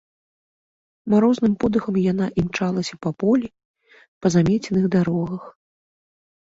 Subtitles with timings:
[1.13, 3.47] Марозным подыхам яна імчалася па полі,
[4.25, 5.43] па замеценых дарогах.